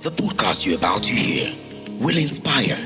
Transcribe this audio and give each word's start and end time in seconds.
The 0.00 0.10
podcast 0.10 0.64
you're 0.64 0.76
about 0.76 1.02
to 1.02 1.12
hear 1.12 1.52
will 1.98 2.16
inspire, 2.16 2.78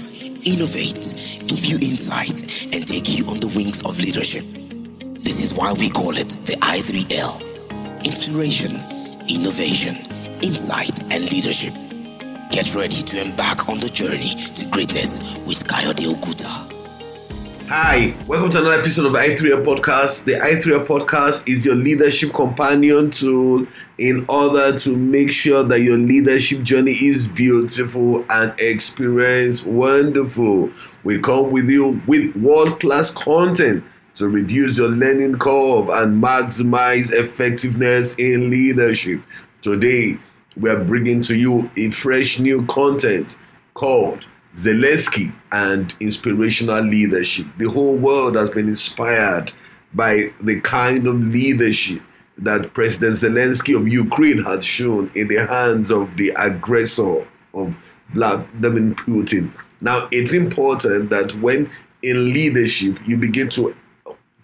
innovate, 0.45 1.13
give 1.47 1.63
you 1.67 1.77
insight, 1.77 2.41
and 2.75 2.89
take 2.89 3.07
you 3.07 3.27
on 3.27 3.39
the 3.39 3.49
wings 3.49 3.83
of 3.83 4.01
leadership. 4.01 4.45
This 5.23 5.39
is 5.39 5.53
why 5.53 5.75
we 5.75 5.91
call 5.91 6.17
it 6.17 6.31
the 6.47 6.55
I3L 6.63 8.03
Inspiration, 8.03 8.77
Innovation, 9.29 9.97
Insight, 10.41 11.03
and 11.13 11.31
Leadership. 11.31 11.75
Get 12.51 12.75
ready 12.75 13.03
to 13.03 13.21
embark 13.21 13.69
on 13.69 13.79
the 13.79 13.91
journey 13.91 14.35
to 14.55 14.65
greatness 14.69 15.19
with 15.47 15.67
Kayode 15.67 16.07
Okuta. 16.15 16.72
Hi, 17.75 18.15
welcome 18.27 18.51
to 18.51 18.59
another 18.59 18.75
episode 18.79 19.07
of 19.07 19.15
the 19.15 19.19
i3a 19.19 19.65
podcast. 19.65 20.25
The 20.25 20.35
i3a 20.35 20.85
podcast 20.85 21.49
is 21.49 21.65
your 21.65 21.75
leadership 21.75 22.35
companion 22.35 23.11
tool 23.11 23.67
in 23.97 24.27
order 24.29 24.77
to 24.81 24.95
make 24.95 25.31
sure 25.31 25.65
that 25.65 25.81
your 25.81 25.97
leadership 25.97 26.65
journey 26.65 26.93
is 26.93 27.27
beautiful 27.27 28.27
and 28.29 28.53
experience 28.61 29.65
wonderful. 29.65 30.71
We 31.03 31.19
come 31.23 31.51
with 31.51 31.71
you 31.71 32.03
with 32.07 32.37
world 32.37 32.79
class 32.79 33.11
content 33.11 33.83
to 34.17 34.29
reduce 34.29 34.77
your 34.77 34.91
learning 34.91 35.39
curve 35.39 35.89
and 35.89 36.23
maximize 36.23 37.11
effectiveness 37.11 38.17
in 38.17 38.51
leadership. 38.51 39.23
Today, 39.63 40.19
we 40.59 40.69
are 40.69 40.85
bringing 40.85 41.23
to 41.23 41.35
you 41.35 41.71
a 41.79 41.89
fresh 41.89 42.39
new 42.39 42.67
content 42.67 43.39
called 43.73 44.27
Zelensky 44.55 45.33
and 45.51 45.95
inspirational 46.01 46.83
leadership. 46.83 47.47
The 47.59 47.71
whole 47.71 47.97
world 47.97 48.37
has 48.37 48.51
been 48.51 48.69
inspired 48.69 49.53
by 49.95 50.33
the 50.41 50.61
kind 50.61 51.07
of 51.07 51.21
leadership 51.21 52.03
that 52.39 52.75
President 52.75 53.17
Zelensky 53.17 53.77
of 53.79 53.89
Ukraine 53.89 54.43
has 54.45 54.65
shown 54.65 55.11
in 55.15 55.29
the 55.29 55.47
hands 55.47 55.91
of 55.91 56.17
the 56.17 56.31
aggressor 56.37 57.27
of 57.55 57.95
Vladimir 58.11 58.95
Putin. 58.95 59.53
Now, 59.81 60.09
it's 60.11 60.33
important 60.33 61.11
that 61.11 61.35
when 61.37 61.71
in 62.03 62.33
leadership 62.33 62.99
you 63.07 63.17
begin 63.17 63.49
to 63.51 63.75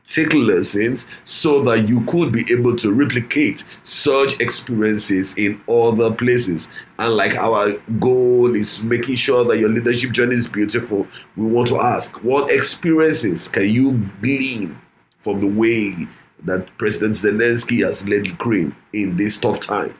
take 0.08 0.32
lessons 0.32 1.08
so 1.24 1.62
that 1.64 1.86
you 1.86 2.00
could 2.06 2.32
be 2.32 2.44
able 2.50 2.74
to 2.76 2.92
replicate 2.92 3.64
such 3.82 4.40
experiences 4.40 5.36
in 5.36 5.60
other 5.68 6.12
places. 6.12 6.70
And 6.98 7.14
like 7.14 7.36
our 7.36 7.72
goal 8.00 8.54
is 8.54 8.82
making 8.82 9.16
sure 9.16 9.44
that 9.44 9.58
your 9.58 9.68
leadership 9.68 10.12
journey 10.12 10.34
is 10.34 10.48
beautiful, 10.48 11.06
we 11.36 11.46
want 11.46 11.68
to 11.68 11.78
ask 11.78 12.22
what 12.24 12.50
experiences 12.50 13.48
can 13.48 13.68
you 13.68 13.98
glean 14.22 14.78
from 15.20 15.40
the 15.40 15.46
way 15.46 16.08
that 16.44 16.66
President 16.78 17.14
Zelensky 17.14 17.84
has 17.84 18.08
led 18.08 18.26
Ukraine 18.26 18.74
in 18.92 19.16
this 19.16 19.38
tough 19.38 19.60
time? 19.60 19.94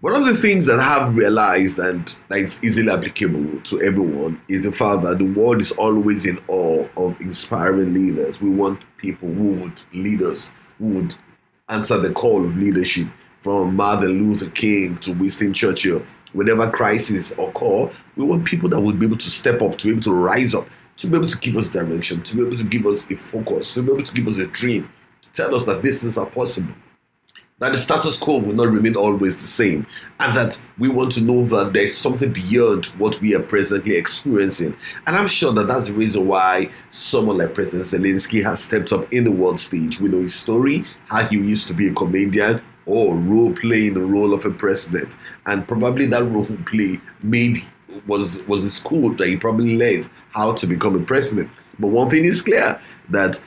One 0.00 0.14
of 0.14 0.24
the 0.24 0.34
things 0.34 0.66
that 0.66 0.78
I 0.78 0.84
have 0.84 1.16
realized 1.16 1.80
and 1.80 2.14
that 2.28 2.38
is 2.38 2.62
easily 2.62 2.88
applicable 2.88 3.60
to 3.62 3.82
everyone 3.82 4.40
is 4.48 4.62
the 4.62 4.70
fact 4.70 5.02
that 5.02 5.18
the 5.18 5.24
world 5.32 5.60
is 5.60 5.72
always 5.72 6.24
in 6.24 6.38
awe 6.46 6.86
of 6.96 7.20
inspiring 7.20 7.92
leaders. 7.92 8.40
We 8.40 8.50
want 8.50 8.80
people 8.98 9.32
who 9.32 9.60
would 9.62 9.82
lead 9.94 10.22
us, 10.22 10.52
who 10.78 10.86
would 10.94 11.14
answer 11.68 11.98
the 11.98 12.12
call 12.12 12.44
of 12.44 12.56
leadership 12.56 13.08
from 13.40 13.74
Martin 13.74 14.22
Luther 14.22 14.50
King 14.50 14.98
to 14.98 15.12
Winston 15.12 15.54
Churchill. 15.54 16.02
Whenever 16.34 16.70
crisis 16.70 17.32
occur, 17.38 17.90
we 18.16 18.24
want 18.24 18.44
people 18.44 18.68
that 18.68 18.80
would 18.80 18.98
be 18.98 19.06
able 19.06 19.16
to 19.16 19.30
step 19.30 19.62
up, 19.62 19.78
to 19.78 19.86
be 19.86 19.92
able 19.92 20.02
to 20.02 20.12
rise 20.12 20.54
up, 20.54 20.68
to 20.98 21.06
be 21.06 21.16
able 21.16 21.28
to 21.28 21.38
give 21.38 21.56
us 21.56 21.68
direction, 21.68 22.22
to 22.22 22.36
be 22.36 22.42
able 22.46 22.56
to 22.56 22.64
give 22.64 22.84
us 22.84 23.10
a 23.10 23.16
focus, 23.16 23.72
to 23.74 23.82
be 23.82 23.92
able 23.92 24.02
to 24.02 24.14
give 24.14 24.28
us 24.28 24.38
a 24.38 24.46
dream, 24.48 24.90
to 25.22 25.32
tell 25.32 25.54
us 25.54 25.64
that 25.64 25.82
these 25.82 26.02
things 26.02 26.18
are 26.18 26.26
possible 26.26 26.74
that 27.60 27.72
the 27.72 27.78
status 27.78 28.16
quo 28.16 28.38
will 28.38 28.54
not 28.54 28.68
remain 28.68 28.94
always 28.94 29.36
the 29.36 29.42
same, 29.42 29.86
and 30.20 30.36
that 30.36 30.60
we 30.78 30.88
want 30.88 31.12
to 31.12 31.20
know 31.20 31.44
that 31.46 31.72
there's 31.72 31.96
something 31.96 32.32
beyond 32.32 32.86
what 32.98 33.20
we 33.20 33.34
are 33.34 33.42
presently 33.42 33.96
experiencing. 33.96 34.76
And 35.06 35.16
I'm 35.16 35.26
sure 35.26 35.52
that 35.54 35.66
that's 35.66 35.88
the 35.88 35.94
reason 35.94 36.28
why 36.28 36.70
someone 36.90 37.38
like 37.38 37.54
President 37.54 37.88
Zelensky 37.88 38.42
has 38.44 38.62
stepped 38.62 38.92
up 38.92 39.12
in 39.12 39.24
the 39.24 39.32
world 39.32 39.58
stage. 39.58 40.00
We 40.00 40.08
know 40.08 40.20
his 40.20 40.34
story, 40.34 40.84
how 41.08 41.24
he 41.24 41.36
used 41.36 41.66
to 41.68 41.74
be 41.74 41.88
a 41.88 41.92
comedian 41.92 42.62
or 42.86 43.16
role 43.16 43.52
playing 43.52 43.94
the 43.94 44.02
role 44.02 44.32
of 44.32 44.44
a 44.44 44.50
president, 44.50 45.16
and 45.46 45.66
probably 45.66 46.06
that 46.06 46.24
role 46.24 46.46
play 46.64 47.00
made 47.22 47.58
was 48.06 48.44
was 48.44 48.62
the 48.62 48.70
school 48.70 49.14
that 49.14 49.26
he 49.26 49.36
probably 49.36 49.76
led 49.76 50.08
how 50.30 50.52
to 50.52 50.66
become 50.66 50.94
a 50.94 51.04
president. 51.04 51.50
But 51.78 51.88
one 51.88 52.08
thing 52.10 52.24
is 52.24 52.42
clear 52.42 52.80
that 53.10 53.42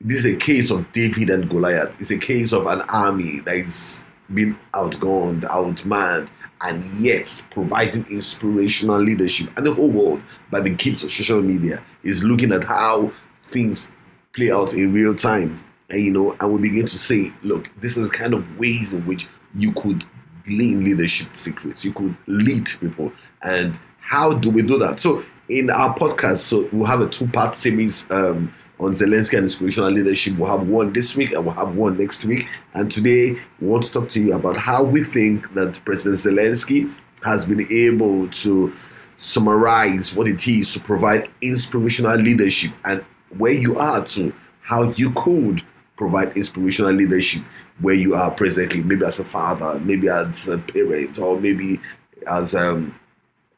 this 0.00 0.24
is 0.24 0.34
a 0.34 0.36
case 0.36 0.70
of 0.70 0.90
David 0.92 1.30
and 1.30 1.50
Goliath. 1.50 2.00
It's 2.00 2.10
a 2.10 2.18
case 2.18 2.52
of 2.52 2.66
an 2.66 2.82
army 2.82 3.40
that 3.40 3.56
is 3.56 4.04
being 4.32 4.58
outgunned, 4.74 5.42
outmanned, 5.42 6.28
and 6.60 6.84
yet 7.00 7.44
providing 7.50 8.06
inspirational 8.06 9.00
leadership. 9.00 9.48
And 9.56 9.66
the 9.66 9.74
whole 9.74 9.90
world, 9.90 10.22
by 10.50 10.60
the 10.60 10.70
gifts 10.70 11.02
of 11.02 11.10
social 11.10 11.42
media, 11.42 11.82
is 12.02 12.22
looking 12.22 12.52
at 12.52 12.64
how 12.64 13.10
things 13.44 13.90
play 14.34 14.50
out 14.50 14.74
in 14.74 14.92
real 14.92 15.14
time. 15.14 15.64
And 15.90 16.00
you 16.00 16.12
know, 16.12 16.36
and 16.40 16.52
we 16.52 16.60
begin 16.60 16.86
to 16.86 16.98
say, 16.98 17.32
look, 17.42 17.70
this 17.80 17.96
is 17.96 18.10
kind 18.10 18.34
of 18.34 18.58
ways 18.58 18.92
in 18.92 19.04
which 19.06 19.26
you 19.54 19.72
could 19.72 20.04
glean 20.44 20.84
leadership 20.84 21.34
secrets. 21.36 21.84
You 21.84 21.92
could 21.92 22.16
lead 22.26 22.68
people. 22.80 23.12
And 23.42 23.78
how 24.00 24.34
do 24.34 24.50
we 24.50 24.62
do 24.62 24.78
that? 24.78 25.00
So 25.00 25.24
in 25.48 25.70
our 25.70 25.94
podcast, 25.94 26.38
so 26.38 26.68
we'll 26.72 26.86
have 26.86 27.00
a 27.00 27.08
two-part 27.08 27.56
series 27.56 28.08
um, 28.10 28.52
on 28.80 28.92
Zelensky 28.92 29.34
and 29.34 29.44
inspirational 29.44 29.90
leadership. 29.90 30.36
We'll 30.36 30.56
have 30.56 30.68
one 30.68 30.92
this 30.92 31.16
week 31.16 31.32
and 31.32 31.44
we'll 31.44 31.54
have 31.54 31.74
one 31.76 31.98
next 31.98 32.24
week. 32.24 32.48
And 32.74 32.90
today 32.90 33.32
we 33.60 33.66
want 33.66 33.84
to 33.84 33.92
talk 33.92 34.08
to 34.10 34.20
you 34.22 34.34
about 34.34 34.56
how 34.56 34.82
we 34.84 35.02
think 35.02 35.52
that 35.54 35.80
President 35.84 36.18
Zelensky 36.20 36.92
has 37.24 37.44
been 37.44 37.66
able 37.72 38.28
to 38.28 38.72
summarize 39.16 40.14
what 40.14 40.28
it 40.28 40.46
is 40.46 40.72
to 40.72 40.80
provide 40.80 41.28
inspirational 41.42 42.16
leadership 42.16 42.70
and 42.84 43.04
where 43.36 43.52
you 43.52 43.78
are 43.78 44.04
to 44.04 44.32
how 44.60 44.90
you 44.92 45.10
could 45.12 45.62
provide 45.96 46.36
inspirational 46.36 46.92
leadership 46.92 47.42
where 47.80 47.94
you 47.94 48.14
are 48.14 48.30
presently, 48.30 48.82
maybe 48.82 49.04
as 49.04 49.18
a 49.18 49.24
father, 49.24 49.78
maybe 49.80 50.08
as 50.08 50.48
a 50.48 50.58
parent, 50.58 51.18
or 51.18 51.40
maybe 51.40 51.80
as 52.26 52.54
um 52.54 52.94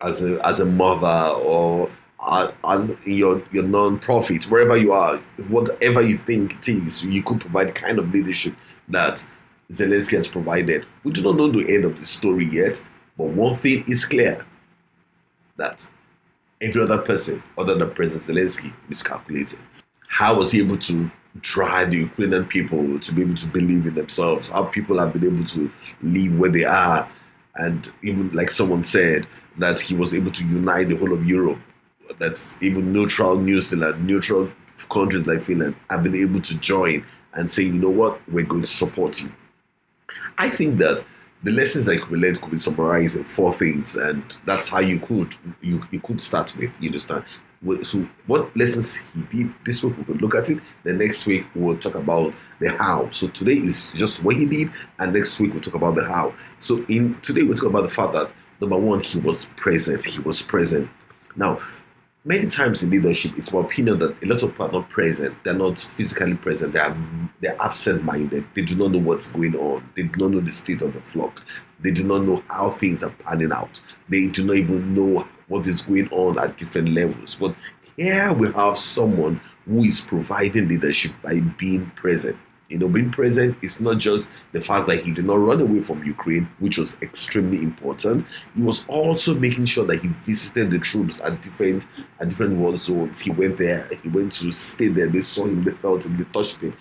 as 0.00 0.24
a 0.24 0.38
as 0.46 0.60
a 0.60 0.66
mother 0.66 1.36
or 1.36 1.90
as 2.26 3.06
your 3.06 3.42
your 3.50 3.64
non-profit, 3.64 4.44
wherever 4.50 4.76
you 4.76 4.92
are, 4.92 5.16
whatever 5.48 6.02
you 6.02 6.18
think 6.18 6.54
it 6.54 6.68
is, 6.68 7.04
you 7.04 7.22
could 7.22 7.40
provide 7.40 7.68
the 7.68 7.72
kind 7.72 7.98
of 7.98 8.12
leadership 8.12 8.54
that 8.88 9.26
Zelensky 9.72 10.16
has 10.16 10.28
provided. 10.28 10.84
We 11.04 11.12
do 11.12 11.22
not 11.22 11.36
know 11.36 11.48
the 11.48 11.74
end 11.74 11.84
of 11.84 11.98
the 11.98 12.04
story 12.04 12.46
yet, 12.46 12.82
but 13.16 13.28
one 13.28 13.56
thing 13.56 13.84
is 13.88 14.04
clear 14.04 14.44
that 15.56 15.88
every 16.60 16.82
other 16.82 16.98
person 16.98 17.42
other 17.56 17.74
than 17.74 17.90
President 17.92 18.38
Zelensky 18.38 18.72
miscalculated. 18.88 19.58
How 20.08 20.34
was 20.34 20.52
he 20.52 20.60
able 20.60 20.78
to 20.78 21.10
drive 21.40 21.92
the 21.92 21.98
Ukrainian 21.98 22.44
people 22.44 22.98
to 22.98 23.14
be 23.14 23.22
able 23.22 23.36
to 23.36 23.46
believe 23.46 23.86
in 23.86 23.94
themselves? 23.94 24.48
How 24.48 24.64
people 24.64 24.98
have 24.98 25.12
been 25.12 25.24
able 25.24 25.44
to 25.44 25.70
live 26.02 26.38
where 26.38 26.50
they 26.50 26.64
are, 26.64 27.08
and 27.54 27.90
even 28.02 28.30
like 28.32 28.50
someone 28.50 28.84
said 28.84 29.26
that 29.58 29.80
he 29.80 29.94
was 29.94 30.12
able 30.12 30.32
to 30.32 30.46
unite 30.48 30.88
the 30.88 30.96
whole 30.96 31.12
of 31.12 31.24
Europe 31.24 31.58
that 32.18 32.56
even 32.60 32.92
neutral 32.92 33.36
New 33.36 33.60
Zealand, 33.60 34.06
neutral 34.06 34.50
countries 34.88 35.26
like 35.26 35.42
Finland 35.42 35.74
have 35.88 36.02
been 36.02 36.16
able 36.16 36.40
to 36.40 36.54
join 36.58 37.04
and 37.34 37.50
say, 37.50 37.64
you 37.64 37.74
know 37.74 37.90
what, 37.90 38.20
we're 38.28 38.44
going 38.44 38.62
to 38.62 38.68
support 38.68 39.22
you. 39.22 39.32
I 40.38 40.48
think 40.48 40.78
that 40.78 41.04
the 41.42 41.52
lessons 41.52 41.86
that 41.86 42.08
we 42.10 42.18
learned 42.18 42.40
could 42.40 42.50
be 42.50 42.58
summarized 42.58 43.16
in 43.16 43.24
four 43.24 43.52
things, 43.52 43.96
and 43.96 44.22
that's 44.44 44.68
how 44.68 44.80
you 44.80 44.98
could 45.00 45.34
you, 45.62 45.82
you 45.90 46.00
could 46.00 46.20
start 46.20 46.54
with. 46.56 46.76
You 46.80 46.88
understand? 46.88 47.24
So, 47.82 48.08
what 48.26 48.54
lessons 48.56 49.02
he 49.14 49.22
did 49.24 49.54
this 49.66 49.84
week, 49.84 49.96
we 49.98 50.04
could 50.04 50.22
look 50.22 50.34
at 50.34 50.48
it. 50.50 50.60
The 50.82 50.94
next 50.94 51.26
week, 51.26 51.46
we'll 51.54 51.76
talk 51.78 51.94
about 51.94 52.34
the 52.58 52.70
how. 52.72 53.10
So, 53.10 53.28
today 53.28 53.54
is 53.54 53.92
just 53.92 54.22
what 54.22 54.36
he 54.36 54.46
did, 54.46 54.70
and 54.98 55.12
next 55.12 55.38
week, 55.40 55.52
we'll 55.52 55.60
talk 55.60 55.74
about 55.74 55.94
the 55.94 56.04
how. 56.04 56.34
So, 56.58 56.84
in 56.88 57.18
today, 57.20 57.42
we'll 57.42 57.56
talk 57.56 57.70
about 57.70 57.82
the 57.82 57.90
fact 57.90 58.12
that 58.12 58.32
number 58.60 58.78
one, 58.78 59.00
he 59.00 59.18
was 59.18 59.46
present. 59.56 60.04
He 60.04 60.20
was 60.20 60.42
present. 60.42 60.90
Now, 61.36 61.60
many 62.24 62.46
times 62.48 62.82
in 62.82 62.90
leadership, 62.90 63.32
it's 63.38 63.52
my 63.52 63.60
opinion 63.60 63.98
that 64.00 64.22
a 64.22 64.26
lot 64.26 64.42
of 64.42 64.50
people 64.50 64.66
are 64.66 64.72
not 64.72 64.90
present. 64.90 65.34
They're 65.44 65.54
not 65.54 65.78
physically 65.78 66.34
present. 66.34 66.72
They 66.72 66.78
are 66.78 66.96
they're 67.40 67.60
absent-minded. 67.60 68.46
They 68.54 68.62
do 68.62 68.74
not 68.76 68.92
know 68.92 68.98
what's 68.98 69.32
going 69.32 69.56
on. 69.56 69.88
They 69.96 70.02
do 70.02 70.18
not 70.20 70.30
know 70.32 70.40
the 70.40 70.52
state 70.52 70.82
of 70.82 70.92
the 70.92 71.00
flock. 71.00 71.42
They 71.80 71.90
do 71.90 72.04
not 72.04 72.24
know 72.24 72.42
how 72.48 72.70
things 72.70 73.02
are 73.02 73.10
panning 73.10 73.52
out. 73.52 73.80
They 74.08 74.28
do 74.28 74.44
not 74.44 74.56
even 74.56 74.94
know 74.94 75.26
what 75.48 75.66
is 75.66 75.82
going 75.82 76.08
on 76.10 76.38
at 76.38 76.58
different 76.58 76.90
levels. 76.90 77.36
But 77.36 77.54
here 77.96 78.32
we 78.32 78.52
have 78.52 78.76
someone 78.76 79.40
who 79.66 79.84
is 79.84 80.00
providing 80.00 80.68
leadership 80.68 81.12
by 81.22 81.40
being 81.40 81.90
present. 81.96 82.36
You 82.70 82.78
know, 82.78 82.88
being 82.88 83.10
present 83.10 83.58
is 83.62 83.80
not 83.80 83.98
just 83.98 84.30
the 84.52 84.60
fact 84.60 84.88
that 84.88 85.00
he 85.00 85.12
did 85.12 85.26
not 85.26 85.40
run 85.40 85.60
away 85.60 85.82
from 85.82 86.04
Ukraine, 86.04 86.48
which 86.60 86.78
was 86.78 86.96
extremely 87.02 87.58
important. 87.58 88.24
He 88.54 88.62
was 88.62 88.86
also 88.88 89.34
making 89.34 89.66
sure 89.66 89.84
that 89.86 90.00
he 90.00 90.08
visited 90.24 90.70
the 90.70 90.78
troops 90.78 91.20
at 91.20 91.42
different 91.42 91.88
at 92.20 92.28
different 92.30 92.56
war 92.56 92.76
zones. 92.76 93.18
He 93.20 93.30
went 93.30 93.58
there, 93.58 93.90
he 94.02 94.08
went 94.08 94.32
to 94.34 94.52
stay 94.52 94.88
there. 94.88 95.08
They 95.08 95.20
saw 95.20 95.44
him, 95.46 95.64
they 95.64 95.72
felt 95.72 96.06
him, 96.06 96.16
they 96.16 96.24
touched 96.24 96.58
him, 96.58 96.74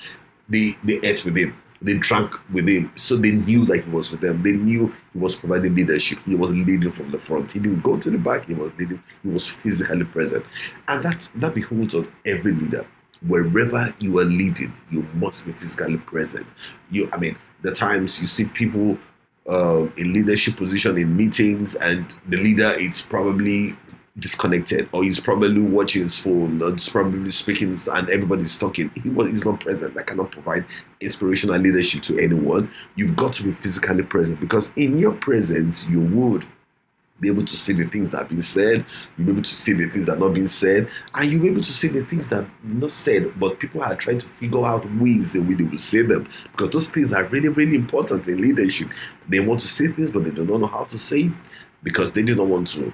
they 0.47 0.77
they 0.83 0.99
ate 1.03 1.25
with 1.25 1.35
him. 1.35 1.55
they 1.81 1.97
drank 1.97 2.35
with 2.51 2.67
him, 2.67 2.91
so 2.95 3.15
they 3.15 3.31
knew 3.31 3.65
that 3.65 3.83
he 3.83 3.89
was 3.89 4.11
with 4.11 4.21
them. 4.21 4.43
They 4.43 4.51
knew 4.51 4.93
he 5.13 5.19
was 5.19 5.35
providing 5.35 5.75
leadership. 5.75 6.19
He 6.25 6.35
was 6.35 6.51
leading 6.51 6.91
from 6.91 7.11
the 7.11 7.19
front. 7.19 7.51
He 7.51 7.59
didn't 7.59 7.81
go 7.81 7.97
to 7.97 8.09
the 8.09 8.17
back. 8.17 8.45
He 8.47 8.53
was 8.53 8.71
leading. 8.77 9.01
He 9.23 9.29
was 9.29 9.47
physically 9.47 10.03
present, 10.03 10.45
and 10.87 11.03
that 11.03 11.29
that 11.35 11.55
beholds 11.55 11.95
on 11.95 12.07
every 12.25 12.53
leader. 12.53 12.85
Wherever 13.27 13.93
you 13.99 14.17
are 14.19 14.25
leading, 14.25 14.73
you 14.89 15.05
must 15.13 15.45
be 15.45 15.51
physically 15.51 15.97
present. 15.97 16.47
You, 16.89 17.09
I 17.11 17.17
mean, 17.17 17.37
the 17.61 17.71
times 17.71 18.21
you 18.21 18.27
see 18.27 18.45
people 18.45 18.97
uh, 19.49 19.87
in 19.97 20.13
leadership 20.13 20.55
position 20.55 20.97
in 20.97 21.15
meetings, 21.15 21.75
and 21.75 22.13
the 22.27 22.37
leader 22.37 22.71
is 22.71 23.01
probably 23.01 23.75
disconnected 24.19 24.89
or 24.91 25.03
he's 25.03 25.19
probably 25.19 25.61
watching 25.61 26.03
his 26.03 26.17
phone 26.17 26.61
or 26.61 26.71
he's 26.71 26.89
probably 26.89 27.29
speaking 27.29 27.77
and 27.91 28.09
everybody's 28.09 28.57
talking. 28.57 28.91
He 29.01 29.09
was 29.09 29.27
he's 29.27 29.45
not 29.45 29.61
present. 29.61 29.93
That 29.93 30.07
cannot 30.07 30.31
provide 30.31 30.65
inspirational 31.01 31.59
leadership 31.59 32.03
to 32.03 32.19
anyone. 32.19 32.71
You've 32.95 33.15
got 33.15 33.33
to 33.33 33.43
be 33.43 33.51
physically 33.51 34.03
present 34.03 34.39
because 34.39 34.71
in 34.75 34.97
your 34.97 35.13
presence 35.13 35.87
you 35.87 36.01
would 36.01 36.45
be 37.19 37.27
able 37.27 37.45
to 37.45 37.57
see 37.57 37.73
the 37.73 37.85
things 37.85 38.09
that 38.09 38.19
have 38.19 38.29
been 38.29 38.41
said, 38.41 38.85
you'll 39.17 39.27
be 39.27 39.33
able 39.33 39.43
to 39.43 39.53
see 39.53 39.73
the 39.73 39.87
things 39.89 40.05
that 40.05 40.13
have 40.13 40.21
not 40.21 40.33
been 40.33 40.47
said, 40.47 40.89
and 41.13 41.31
you'll 41.31 41.41
be 41.41 41.49
able 41.49 41.61
to 41.61 41.73
see 41.73 41.87
the 41.87 42.03
things 42.05 42.29
that 42.29 42.47
not 42.63 42.91
said, 42.91 43.37
but 43.39 43.59
people 43.59 43.81
are 43.81 43.95
trying 43.95 44.17
to 44.17 44.27
figure 44.27 44.65
out 44.65 44.85
ways 44.95 45.35
in 45.35 45.47
which 45.47 45.57
they 45.57 45.63
will 45.65 45.77
say 45.77 46.01
them. 46.01 46.27
Because 46.51 46.69
those 46.69 46.89
things 46.89 47.13
are 47.13 47.25
really, 47.25 47.49
really 47.49 47.75
important 47.75 48.27
in 48.27 48.41
leadership. 48.41 48.89
They 49.27 49.39
want 49.39 49.59
to 49.61 49.67
say 49.67 49.87
things, 49.87 50.11
but 50.11 50.23
they 50.23 50.31
do 50.31 50.45
not 50.45 50.61
know 50.61 50.67
how 50.67 50.85
to 50.85 50.97
say 50.97 51.21
it 51.21 51.33
because 51.83 52.13
they 52.13 52.23
do 52.23 52.35
not 52.35 52.47
want 52.47 52.67
to 52.69 52.93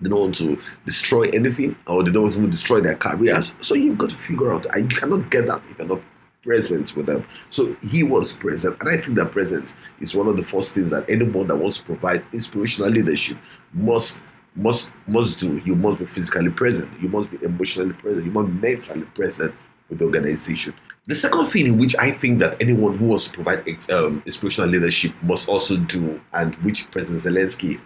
they 0.00 0.08
don't 0.08 0.20
want 0.20 0.36
to 0.36 0.58
destroy 0.84 1.28
anything 1.30 1.76
or 1.86 2.04
they 2.04 2.12
don't 2.12 2.22
want 2.22 2.34
to 2.34 2.46
destroy 2.46 2.80
their 2.80 2.94
careers. 2.94 3.56
So 3.60 3.74
you've 3.74 3.98
got 3.98 4.10
to 4.10 4.16
figure 4.16 4.52
out, 4.52 4.66
And 4.74 4.90
you 4.90 4.96
cannot 4.96 5.28
get 5.30 5.46
that 5.46 5.68
if 5.68 5.76
you're 5.78 5.88
not 5.88 6.00
present 6.42 6.96
with 6.96 7.06
them. 7.06 7.24
So 7.50 7.76
he 7.82 8.02
was 8.02 8.32
present. 8.32 8.76
And 8.80 8.88
I 8.88 8.96
think 8.96 9.18
that 9.18 9.32
presence 9.32 9.76
is 10.00 10.14
one 10.14 10.28
of 10.28 10.36
the 10.36 10.42
first 10.42 10.74
things 10.74 10.90
that 10.90 11.08
anyone 11.08 11.46
that 11.48 11.56
wants 11.56 11.78
to 11.78 11.84
provide 11.84 12.24
inspirational 12.32 12.90
leadership 12.90 13.36
must 13.72 14.22
must 14.54 14.92
must 15.06 15.40
do. 15.40 15.58
You 15.64 15.76
must 15.76 15.98
be 15.98 16.04
physically 16.04 16.50
present. 16.50 16.88
You 17.00 17.08
must 17.08 17.30
be 17.30 17.38
emotionally 17.44 17.92
present. 17.94 18.24
You 18.24 18.32
must 18.32 18.48
be 18.48 18.68
mentally 18.68 19.06
present 19.14 19.54
with 19.88 19.98
the 19.98 20.04
organization. 20.04 20.74
The 21.06 21.14
second 21.14 21.46
thing 21.46 21.66
in 21.66 21.78
which 21.78 21.96
I 21.98 22.10
think 22.10 22.38
that 22.40 22.60
anyone 22.60 22.98
who 22.98 23.06
wants 23.06 23.28
to 23.28 23.34
provide 23.34 23.66
um, 23.90 24.22
inspirational 24.26 24.68
leadership 24.68 25.12
must 25.22 25.48
also 25.48 25.78
do, 25.78 26.20
and 26.34 26.54
which 26.56 26.90
President 26.90 27.24
Zelensky 27.24 27.80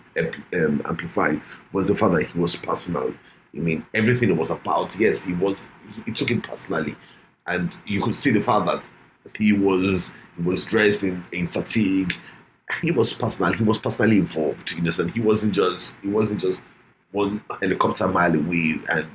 um, 0.54 0.82
amplified, 0.86 1.40
was 1.72 1.86
the 1.86 1.94
fact 1.94 2.14
that 2.14 2.26
he 2.26 2.38
was 2.38 2.56
personal. 2.56 3.14
I 3.56 3.60
mean, 3.60 3.86
everything 3.94 4.30
it 4.30 4.36
was 4.36 4.50
about, 4.50 4.98
yes, 4.98 5.24
he 5.24 5.34
was, 5.34 5.70
he 6.04 6.10
took 6.10 6.32
it 6.32 6.42
personally. 6.42 6.96
And 7.46 7.76
you 7.86 8.02
could 8.02 8.14
see 8.14 8.30
the 8.30 8.40
fact 8.40 8.66
that 8.66 8.90
he 9.38 9.52
was 9.52 10.14
he 10.36 10.42
was 10.42 10.64
dressed 10.64 11.04
in, 11.04 11.24
in 11.32 11.48
fatigue. 11.48 12.12
He 12.80 12.90
was 12.90 13.12
personal. 13.12 13.52
He 13.52 13.64
was 13.64 13.78
personally 13.78 14.18
involved. 14.18 14.72
You 14.72 14.78
understand? 14.78 15.10
He 15.10 15.20
wasn't 15.20 15.54
just 15.54 15.96
he 16.02 16.08
wasn't 16.08 16.40
just 16.40 16.62
one 17.10 17.44
helicopter 17.60 18.08
mile 18.08 18.34
away 18.34 18.76
and 18.88 19.06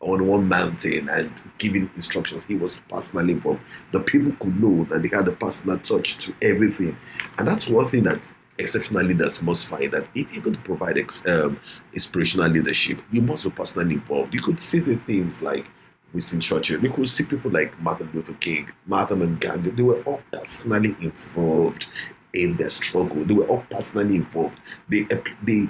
on 0.00 0.26
one 0.26 0.48
mountain 0.48 1.08
and 1.08 1.30
giving 1.58 1.90
instructions. 1.94 2.44
He 2.44 2.54
was 2.54 2.80
personally 2.88 3.32
involved. 3.32 3.60
The 3.92 4.00
people 4.00 4.32
could 4.38 4.60
know 4.60 4.84
that 4.84 5.02
they 5.02 5.08
had 5.08 5.26
a 5.28 5.32
personal 5.32 5.78
touch 5.78 6.18
to 6.26 6.34
everything. 6.42 6.96
And 7.38 7.48
that's 7.48 7.68
one 7.68 7.86
thing 7.86 8.04
that 8.04 8.30
exceptional 8.58 9.04
leaders 9.04 9.42
must 9.42 9.66
find 9.66 9.92
that 9.92 10.06
if 10.14 10.32
you're 10.32 10.42
going 10.42 10.56
to 10.56 10.62
provide 10.62 10.98
ex- 10.98 11.26
um, 11.26 11.58
inspirational 11.92 12.48
leadership, 12.48 13.00
you 13.10 13.22
must 13.22 13.44
be 13.44 13.50
personally 13.50 13.94
involved. 13.94 14.34
You 14.34 14.40
could 14.40 14.60
see 14.60 14.78
the 14.78 14.96
things 14.96 15.42
like 15.42 15.66
Winston 16.16 16.40
Churchill. 16.40 16.80
We 16.80 16.88
could 16.88 17.10
see 17.10 17.24
people 17.24 17.50
like 17.50 17.78
Martin 17.78 18.08
Luther 18.14 18.32
King, 18.40 18.70
Mahatma 18.86 19.26
Gandhi. 19.26 19.68
They 19.68 19.82
were 19.82 20.02
all 20.04 20.22
personally 20.32 20.96
involved 20.98 21.88
in 22.32 22.56
their 22.56 22.70
struggle. 22.70 23.22
They 23.22 23.34
were 23.34 23.46
all 23.46 23.66
personally 23.68 24.16
involved. 24.16 24.58
They, 24.88 25.06
they 25.42 25.68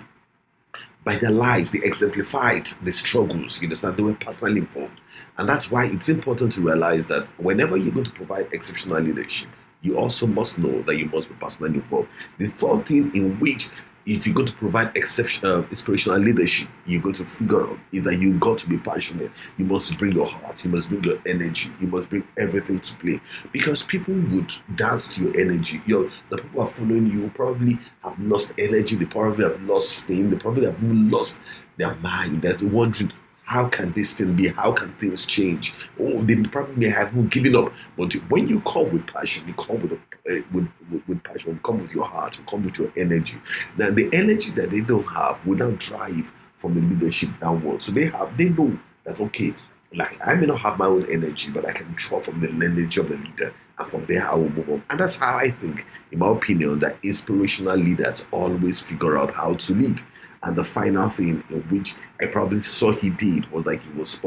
by 1.03 1.17
their 1.17 1.33
lives, 1.33 1.73
they 1.73 1.81
exemplified 1.83 2.67
the 2.85 2.93
struggles. 2.93 3.61
You 3.61 3.67
understand? 3.67 3.97
They 3.97 4.05
were 4.05 4.15
personally 4.15 4.61
involved. 4.61 5.01
And 5.37 5.49
that's 5.49 5.69
why 5.73 5.87
it's 5.87 6.09
important 6.09 6.53
to 6.53 6.61
realize 6.61 7.07
that 7.09 7.27
whenever 7.41 7.77
you're 7.77 7.93
going 7.93 8.05
to 8.05 8.13
provide 8.13 8.47
exceptional 8.53 9.01
leadership, 9.01 9.49
you 9.83 9.99
also 9.99 10.29
must 10.29 10.59
know 10.59 10.81
that 10.83 10.97
you 10.97 11.07
must 11.07 11.29
be 11.29 11.35
personally 11.41 11.75
involved. 11.75 12.09
The 12.39 12.47
third 12.47 12.87
thing 12.87 13.13
in 13.17 13.41
which 13.41 13.69
if 14.07 14.25
you're 14.25 14.35
going 14.35 14.47
to 14.47 14.55
provide 14.55 14.97
exceptional 14.97 15.59
uh, 15.59 15.63
inspirational 15.63 16.19
leadership, 16.19 16.69
you're 16.87 17.03
going 17.03 17.15
to 17.17 17.25
figure 17.25 17.67
out 17.67 17.79
is 17.93 18.05
that 18.05 18.19
you 18.19 18.39
got 18.39 18.57
to 18.59 18.69
be 18.69 18.79
passionate. 18.79 19.33
You 19.59 19.65
must 19.65 19.99
bring 19.99 20.13
your 20.13 20.27
heart, 20.27 20.65
you 20.65 20.71
must 20.71 20.89
bring 20.89 21.03
your 21.03 21.19
energy, 21.27 21.71
you 21.81 21.89
must 21.89 22.09
bring 22.09 22.27
everything 22.39 22.79
to 22.79 22.95
play. 22.97 23.21
Because 23.53 23.83
people 23.83 24.15
would 24.15 24.53
dance 24.77 25.15
to 25.17 25.25
your 25.25 25.41
energy. 25.41 25.83
Your 25.87 26.09
the 26.31 26.39
people 26.39 26.63
are 26.63 26.69
following 26.69 27.09
you 27.09 27.31
probably 27.35 27.79
have 28.05 28.19
lost 28.21 28.53
energy, 28.59 28.95
they 28.95 29.07
probably 29.07 29.45
have 29.45 29.61
lost 29.63 29.91
steam, 29.91 30.31
they 30.31 30.37
probably 30.37 30.67
have 30.67 30.81
lost 30.83 31.41
their 31.77 31.95
mind. 31.97 32.43
They're 32.43 32.57
wondering 32.69 33.13
how 33.47 33.69
can 33.69 33.93
this 33.93 34.13
thing 34.13 34.35
be? 34.35 34.49
How 34.49 34.73
can 34.73 34.93
things 34.95 35.25
change? 35.25 35.73
Oh, 36.01 36.21
they 36.23 36.35
probably 36.35 36.91
have 36.91 37.31
given 37.31 37.55
up. 37.55 37.73
But 37.97 38.13
when 38.29 38.49
you 38.49 38.61
come 38.61 38.93
with 38.93 39.07
passion, 39.07 39.47
you 39.47 39.55
come 39.55 39.81
with, 39.83 39.93
a, 39.93 39.97
uh, 39.97 40.43
with, 40.53 40.69
with, 40.91 41.09
with, 41.09 41.23
passion, 41.23 41.53
you 41.53 41.61
come 41.63 41.81
with 41.81 41.95
your 41.95 42.07
heart, 42.07 42.37
you 42.37 42.45
come 42.45 42.65
with 42.65 42.77
your 42.81 42.89
energy. 42.97 43.37
Now, 43.79 43.91
the 43.91 44.11
energy 44.13 44.51
that 44.51 44.71
they 44.71 44.81
don't 44.81 45.07
have 45.07 45.47
will 45.47 45.57
now 45.57 45.71
drive 45.79 46.33
from 46.59 46.75
the 46.75 46.81
leadership 46.81 47.31
downward. 47.41 47.85
So 47.85 47.93
they 47.93 48.07
have, 48.07 48.37
they 48.37 48.49
know 48.49 48.77
that, 49.05 49.21
okay, 49.21 49.55
like 49.97 50.19
I 50.27 50.35
may 50.35 50.47
not 50.47 50.61
have 50.61 50.79
my 50.79 50.87
own 50.87 51.11
energy, 51.11 51.51
but 51.51 51.69
I 51.69 51.73
can 51.73 51.93
draw 51.95 52.21
from 52.21 52.41
the 52.41 52.49
energy 52.51 53.01
of 53.01 53.09
the 53.09 53.17
leader. 53.17 53.53
And 53.79 53.91
from 53.91 54.07
there, 54.07 54.31
I 54.31 54.35
will 54.35 54.51
move 54.51 54.71
on. 54.71 54.83
And 54.91 55.01
that's 55.01 55.19
how 55.19 55.37
I 55.37 55.51
think, 55.51 55.87
in 56.13 56.19
my 56.19 56.29
opinion, 56.29 56.79
that 56.81 56.97
inspirational 57.03 57.77
leaders 57.77 58.27
always 58.31 58.81
figure 58.81 59.19
out 59.19 59.35
how 59.35 59.55
to 59.55 59.75
lead. 59.75 60.01
And 60.43 60.57
the 60.57 60.65
final 60.65 61.09
thing 61.09 61.43
in 61.51 61.63
which 61.63 61.95
I 62.21 62.27
probably 62.27 62.61
saw 62.61 62.93
he 62.93 63.11
did 63.11 63.51
was 63.51 63.65
that 63.65 63.81
he 63.81 63.91
was 63.93 64.21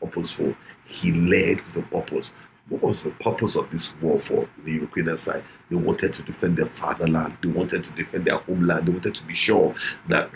purposeful. 0.00 0.56
He 0.84 1.12
led 1.12 1.62
with 1.62 1.76
a 1.76 1.82
purpose. 1.82 2.30
What 2.70 2.82
was 2.82 3.04
the 3.04 3.10
purpose 3.10 3.56
of 3.56 3.70
this 3.70 3.94
war 4.00 4.18
for 4.18 4.48
the 4.64 4.72
Ukrainian 4.72 5.18
side? 5.18 5.44
They 5.70 5.76
wanted 5.76 6.14
to 6.14 6.22
defend 6.22 6.56
their 6.56 6.66
fatherland. 6.66 7.36
They 7.42 7.48
wanted 7.48 7.84
to 7.84 7.92
defend 7.92 8.24
their 8.24 8.38
homeland. 8.38 8.86
They 8.86 8.92
wanted 8.92 9.14
to 9.14 9.24
be 9.24 9.34
sure 9.34 9.74
that 10.08 10.30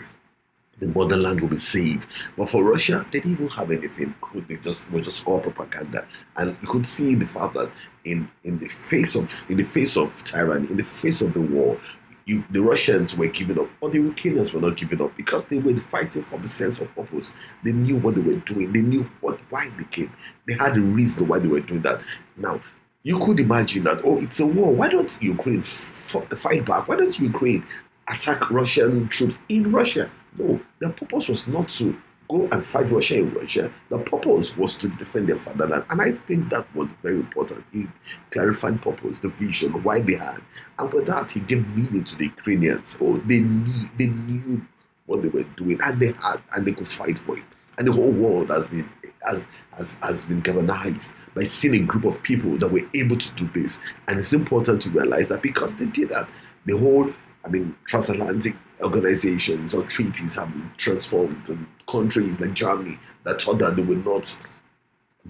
the 0.79 0.87
motherland 0.87 1.41
will 1.41 1.49
be 1.49 1.57
saved. 1.57 2.07
But 2.37 2.49
for 2.49 2.63
Russia, 2.63 3.05
they 3.11 3.19
didn't 3.19 3.33
even 3.33 3.47
have 3.49 3.71
anything. 3.71 4.13
They 4.47 4.55
just 4.57 4.89
were 4.91 5.01
just 5.01 5.25
all 5.27 5.39
propaganda. 5.39 6.07
And 6.37 6.57
you 6.61 6.67
could 6.67 6.85
see 6.85 7.15
the 7.15 7.27
fact 7.27 7.53
that 7.55 7.69
in, 8.05 8.29
in 8.43 8.59
the 8.59 8.67
face 8.67 9.15
of 9.15 9.45
in 9.49 9.57
the 9.57 9.63
face 9.63 9.97
of 9.97 10.23
tyranny, 10.23 10.69
in 10.69 10.77
the 10.77 10.83
face 10.83 11.21
of 11.21 11.33
the 11.33 11.41
war, 11.41 11.77
you, 12.25 12.43
the 12.51 12.61
Russians 12.61 13.17
were 13.17 13.27
giving 13.27 13.59
up, 13.59 13.67
but 13.81 13.91
the 13.91 13.97
Ukrainians 13.97 14.53
were 14.53 14.61
not 14.61 14.77
giving 14.77 15.01
up 15.01 15.15
because 15.17 15.45
they 15.45 15.57
were 15.57 15.75
fighting 15.79 16.23
for 16.23 16.39
a 16.39 16.47
sense 16.47 16.79
of 16.79 16.93
purpose. 16.95 17.33
They 17.63 17.71
knew 17.71 17.97
what 17.97 18.15
they 18.15 18.21
were 18.21 18.35
doing. 18.35 18.71
They 18.71 18.81
knew 18.81 19.09
what 19.21 19.39
why 19.49 19.69
they 19.77 19.85
came. 19.85 20.11
They 20.47 20.53
had 20.53 20.77
a 20.77 20.81
reason 20.81 21.27
why 21.27 21.39
they 21.39 21.47
were 21.47 21.61
doing 21.61 21.81
that. 21.81 22.01
Now, 22.37 22.61
you 23.03 23.17
could 23.19 23.39
imagine 23.39 23.83
that. 23.85 24.01
Oh, 24.03 24.19
it's 24.19 24.39
a 24.39 24.45
war. 24.45 24.73
Why 24.73 24.89
don't 24.89 25.17
Ukraine 25.21 25.61
f- 25.61 25.91
fight 26.05 26.65
back? 26.65 26.87
Why 26.87 26.97
don't 26.97 27.17
Ukraine 27.19 27.65
attack 28.07 28.49
Russian 28.51 29.07
troops 29.07 29.39
in 29.49 29.71
Russia? 29.71 30.09
No, 30.37 30.59
the 30.79 30.89
purpose 30.89 31.29
was 31.29 31.47
not 31.47 31.69
to 31.69 31.99
go 32.29 32.47
and 32.51 32.65
fight 32.65 32.91
Russia 32.91 33.17
in 33.17 33.33
Russia. 33.33 33.73
The 33.89 33.99
purpose 33.99 34.55
was 34.55 34.75
to 34.75 34.87
defend 34.87 35.27
their 35.27 35.37
fatherland. 35.37 35.83
And 35.89 36.01
I 36.01 36.11
think 36.11 36.49
that 36.49 36.73
was 36.75 36.89
very 37.01 37.15
important. 37.15 37.65
He 37.73 37.87
clarified 38.29 38.81
purpose, 38.81 39.19
the 39.19 39.29
vision, 39.29 39.83
why 39.83 40.01
they 40.01 40.15
had. 40.15 40.39
And 40.77 40.93
with 40.93 41.07
that, 41.07 41.31
he 41.31 41.39
gave 41.41 41.67
meaning 41.75 42.03
to 42.03 42.15
the 42.15 42.25
Ukrainians. 42.25 42.97
Oh, 43.01 43.17
they 43.17 43.39
knew, 43.39 43.89
they 43.97 44.07
knew 44.07 44.61
what 45.07 45.23
they 45.23 45.29
were 45.29 45.43
doing 45.55 45.79
and 45.83 45.99
they 45.99 46.11
had 46.13 46.41
and 46.53 46.65
they 46.65 46.71
could 46.71 46.87
fight 46.87 47.17
for 47.17 47.37
it. 47.37 47.43
And 47.77 47.87
the 47.87 47.91
whole 47.91 48.11
world 48.11 48.49
has 48.49 48.67
been 48.67 48.87
has, 49.25 49.49
has, 49.75 49.99
has 49.99 50.25
been 50.25 50.39
galvanized 50.39 51.13
by 51.35 51.43
seeing 51.43 51.83
a 51.83 51.85
group 51.85 52.05
of 52.05 52.21
people 52.23 52.57
that 52.57 52.69
were 52.69 52.87
able 52.93 53.17
to 53.17 53.33
do 53.33 53.49
this. 53.53 53.81
And 54.07 54.19
it's 54.19 54.33
important 54.33 54.81
to 54.83 54.89
realize 54.91 55.27
that 55.27 55.41
because 55.41 55.75
they 55.75 55.87
did 55.87 56.09
that, 56.09 56.29
the 56.65 56.77
whole 56.77 57.13
I 57.45 57.49
mean, 57.49 57.75
transatlantic 57.85 58.55
organizations 58.81 59.73
or 59.73 59.83
treaties 59.83 60.35
have 60.35 60.51
been 60.51 60.71
transformed, 60.77 61.47
and 61.49 61.65
countries 61.87 62.39
like 62.39 62.53
Germany 62.53 62.99
that 63.23 63.41
thought 63.41 63.59
that 63.59 63.75
they 63.75 63.83
would 63.83 64.05
not 64.05 64.39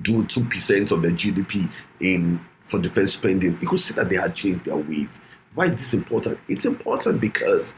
do 0.01 0.25
two 0.25 0.45
percent 0.45 0.91
of 0.91 1.01
their 1.01 1.11
GDP 1.11 1.69
in 1.99 2.39
for 2.69 2.79
defense 2.79 3.13
spending, 3.13 3.57
you 3.59 3.67
could 3.67 3.79
see 3.79 3.95
that 3.95 4.09
they 4.09 4.15
had 4.15 4.35
changed 4.35 4.65
their 4.65 4.77
ways. 4.77 5.21
Why 5.55 5.65
is 5.65 5.73
this 5.73 5.93
important? 5.95 6.39
It's 6.47 6.65
important 6.65 7.19
because 7.19 7.75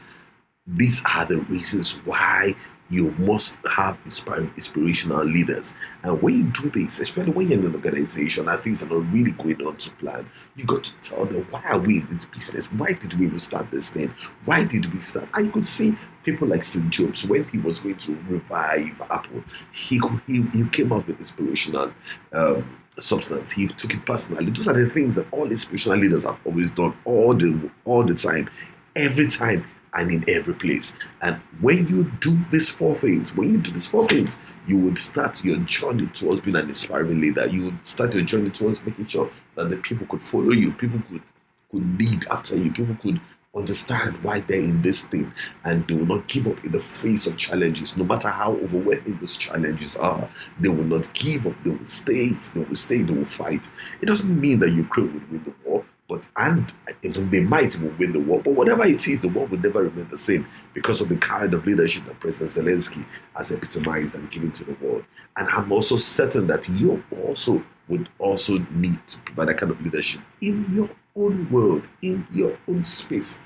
these 0.66 1.02
are 1.14 1.24
the 1.24 1.38
reasons 1.38 1.94
why 2.04 2.54
you 2.92 3.10
must 3.12 3.56
have 3.74 3.98
inspirational 4.04 5.24
leaders. 5.24 5.74
And 6.02 6.20
when 6.20 6.34
you 6.34 6.44
do 6.44 6.68
this, 6.68 7.00
especially 7.00 7.32
when 7.32 7.48
you're 7.48 7.58
in 7.58 7.64
an 7.64 7.74
organization 7.74 8.48
and 8.48 8.60
things 8.60 8.82
are 8.82 8.88
not 8.88 9.10
really 9.10 9.30
going 9.30 9.64
on 9.66 9.76
to 9.78 9.90
plan, 9.92 10.28
you 10.56 10.66
got 10.66 10.84
to 10.84 10.92
tell 11.00 11.24
them, 11.24 11.46
why 11.50 11.62
are 11.70 11.78
we 11.78 12.00
in 12.00 12.06
this 12.10 12.26
business? 12.26 12.66
Why 12.66 12.92
did 12.92 13.14
we 13.18 13.26
even 13.26 13.38
start 13.38 13.70
this 13.70 13.88
thing? 13.88 14.12
Why 14.44 14.64
did 14.64 14.92
we 14.92 15.00
start? 15.00 15.26
And 15.32 15.46
you 15.46 15.52
could 15.52 15.66
see 15.66 15.96
people 16.22 16.48
like 16.48 16.62
Steve 16.64 16.90
Jobs, 16.90 17.26
when 17.26 17.44
he 17.48 17.56
was 17.56 17.80
going 17.80 17.96
to 17.96 18.12
revive 18.28 19.00
Apple, 19.10 19.42
he, 19.72 19.98
he, 20.26 20.42
he 20.42 20.68
came 20.68 20.92
up 20.92 21.06
with 21.06 21.18
inspirational 21.18 21.92
um, 22.34 22.78
substance. 22.98 23.52
He 23.52 23.68
took 23.68 23.94
it 23.94 24.04
personally. 24.04 24.50
Those 24.50 24.68
are 24.68 24.74
the 24.74 24.90
things 24.90 25.14
that 25.14 25.32
all 25.32 25.50
inspirational 25.50 25.98
leaders 25.98 26.24
have 26.24 26.38
always 26.44 26.70
done, 26.70 26.94
all 27.06 27.34
the 27.34 27.70
all 27.86 28.04
the 28.04 28.14
time, 28.14 28.50
every 28.94 29.28
time 29.28 29.64
and 29.94 30.10
in 30.10 30.24
every 30.28 30.54
place. 30.54 30.96
And 31.20 31.36
when 31.60 31.86
you 31.88 32.10
do 32.20 32.38
these 32.50 32.68
four 32.68 32.94
things, 32.94 33.36
when 33.36 33.52
you 33.52 33.58
do 33.58 33.70
these 33.70 33.86
four 33.86 34.06
things, 34.06 34.38
you 34.66 34.78
would 34.78 34.98
start 34.98 35.44
your 35.44 35.58
journey 35.58 36.06
towards 36.06 36.40
being 36.40 36.56
an 36.56 36.68
inspiring 36.68 37.20
leader. 37.20 37.46
You 37.46 37.66
would 37.66 37.86
start 37.86 38.14
your 38.14 38.24
journey 38.24 38.50
towards 38.50 38.84
making 38.84 39.06
sure 39.06 39.30
that 39.54 39.70
the 39.70 39.76
people 39.76 40.06
could 40.06 40.22
follow 40.22 40.52
you, 40.52 40.72
people 40.72 41.00
could 41.08 41.22
could 41.70 41.98
lead 41.98 42.26
after 42.30 42.54
you, 42.54 42.70
people 42.70 42.94
could 42.96 43.18
understand 43.54 44.16
why 44.24 44.40
they're 44.40 44.60
in 44.60 44.80
this 44.80 45.08
thing 45.08 45.30
and 45.64 45.86
they 45.86 45.94
will 45.94 46.06
not 46.06 46.26
give 46.26 46.46
up 46.46 46.64
in 46.64 46.72
the 46.72 46.80
face 46.80 47.26
of 47.26 47.36
challenges 47.36 47.98
no 47.98 48.04
matter 48.04 48.28
how 48.28 48.52
overwhelming 48.52 49.18
those 49.18 49.36
challenges 49.36 49.94
are 49.96 50.26
they 50.60 50.70
will 50.70 50.84
not 50.84 51.12
give 51.12 51.46
up 51.46 51.52
they 51.62 51.68
will 51.68 51.86
stay 51.86 52.30
they 52.54 52.60
will 52.60 52.74
stay 52.74 53.02
they 53.02 53.12
will 53.12 53.26
fight 53.26 53.70
it 54.00 54.06
doesn't 54.06 54.40
mean 54.40 54.58
that 54.58 54.70
ukraine 54.70 55.12
will 55.12 55.20
win 55.30 55.42
the 55.42 55.52
war 55.66 55.71
but 56.12 56.28
and 56.36 56.72
they 57.30 57.42
might 57.42 57.78
win 57.98 58.12
the 58.12 58.20
war 58.20 58.42
but 58.42 58.54
whatever 58.54 58.84
it 58.84 59.06
is 59.08 59.20
the 59.20 59.28
war 59.28 59.46
will 59.46 59.58
never 59.58 59.84
remain 59.84 60.08
the 60.08 60.18
same 60.18 60.46
because 60.74 61.00
of 61.00 61.08
the 61.08 61.16
kind 61.16 61.54
of 61.54 61.66
leadership 61.66 62.04
that 62.06 62.18
president 62.20 62.50
zelensky 62.50 63.04
has 63.36 63.50
epitomized 63.50 64.14
and 64.14 64.30
given 64.30 64.50
to 64.52 64.64
the 64.64 64.74
world 64.84 65.04
and 65.36 65.48
i'm 65.50 65.72
also 65.72 65.96
certain 65.96 66.46
that 66.46 66.68
you 66.68 67.02
also 67.26 67.62
would 67.88 68.08
also 68.18 68.58
need 68.70 68.98
to 69.06 69.18
provide 69.20 69.48
that 69.48 69.58
kind 69.58 69.72
of 69.72 69.80
leadership 69.82 70.20
in 70.40 70.66
your 70.74 70.88
own 71.16 71.50
world, 71.50 71.88
in 72.02 72.26
your 72.32 72.56
own 72.68 72.82
space, 72.82 73.40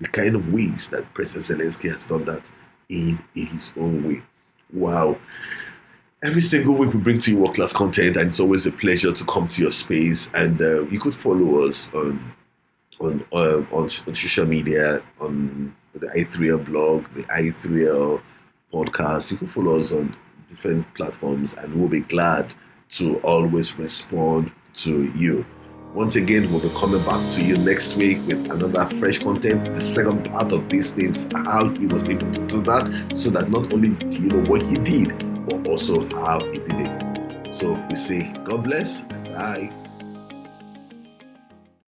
the 0.00 0.08
kind 0.08 0.36
of 0.36 0.52
ways 0.52 0.88
that 0.90 1.12
President 1.14 1.60
Zelensky 1.60 1.92
has 1.92 2.06
done 2.06 2.24
that 2.24 2.50
in, 2.88 3.18
in 3.34 3.46
his 3.46 3.72
own 3.76 4.06
way. 4.06 4.22
Wow. 4.72 5.18
Every 6.20 6.42
single 6.42 6.74
week 6.74 6.92
we 6.92 6.98
bring 6.98 7.20
to 7.20 7.30
you 7.30 7.36
world 7.36 7.54
class 7.54 7.72
content, 7.72 8.16
and 8.16 8.26
it's 8.26 8.40
always 8.40 8.66
a 8.66 8.72
pleasure 8.72 9.12
to 9.12 9.24
come 9.26 9.46
to 9.46 9.62
your 9.62 9.70
space. 9.70 10.32
And 10.34 10.60
uh, 10.60 10.82
you 10.86 10.98
could 10.98 11.14
follow 11.14 11.62
us 11.62 11.94
on 11.94 12.34
on 12.98 13.24
uh, 13.32 13.62
on, 13.70 13.88
social 13.88 14.44
media, 14.44 15.00
on 15.20 15.76
the 15.94 16.08
i3l 16.08 16.64
blog, 16.64 17.06
the 17.10 17.22
i3l 17.22 18.20
podcast. 18.72 19.30
You 19.30 19.36
can 19.36 19.46
follow 19.46 19.78
us 19.78 19.92
on 19.92 20.10
different 20.48 20.92
platforms, 20.94 21.54
and 21.54 21.72
we'll 21.72 21.88
be 21.88 22.00
glad 22.00 22.52
to 22.96 23.18
always 23.20 23.78
respond 23.78 24.52
to 24.74 25.12
you. 25.12 25.46
Once 25.94 26.16
again, 26.16 26.50
we'll 26.50 26.60
be 26.60 26.68
coming 26.70 27.02
back 27.04 27.30
to 27.30 27.44
you 27.44 27.56
next 27.58 27.96
week 27.96 28.18
with 28.26 28.44
another 28.50 28.86
fresh 28.98 29.20
content. 29.20 29.72
The 29.72 29.80
second 29.80 30.28
part 30.28 30.50
of 30.50 30.68
these 30.68 30.90
things, 30.90 31.28
how 31.32 31.68
he 31.68 31.86
was 31.86 32.08
able 32.08 32.28
to 32.32 32.46
do 32.48 32.60
that, 32.62 33.12
so 33.16 33.30
that 33.30 33.50
not 33.50 33.72
only 33.72 33.90
do 33.90 34.20
you 34.20 34.30
know 34.30 34.50
what 34.50 34.62
he 34.62 34.78
did, 34.78 35.27
but 35.48 35.66
also 35.66 36.08
how 36.20 36.40
he 36.52 36.58
did 36.58 36.80
it. 36.80 37.54
So 37.54 37.72
we 37.88 37.96
say, 37.96 38.32
God 38.44 38.64
bless 38.64 39.02
and 39.10 39.24
bye. 39.34 39.87